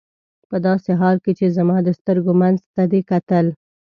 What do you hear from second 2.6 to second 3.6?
ته دې کتل.